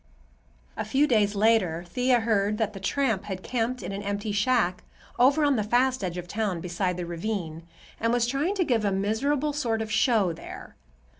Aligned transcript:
A 0.75 0.83
few 0.83 1.05
days 1.05 1.35
later 1.35 1.83
Thea 1.87 2.21
heard 2.21 2.57
that 2.57 2.73
the 2.73 2.79
tramp 2.79 3.25
had 3.25 3.43
camped 3.43 3.83
in 3.83 3.91
an 3.91 4.01
empty 4.01 4.31
shack 4.31 4.83
over 5.19 5.45
on 5.45 5.57
the 5.57 5.87
east 5.87 6.03
edge 6.03 6.17
of 6.17 6.27
town, 6.27 6.59
beside 6.59 6.97
the 6.97 7.05
ravine, 7.05 7.67
and 7.99 8.11
was 8.11 8.25
trying 8.25 8.55
to 8.55 8.63
give 8.65 8.83
a 8.83 8.91
miserable 8.91 9.53
sort 9.53 9.79
of 9.79 9.91
show 9.91 10.33
there. 10.33 10.75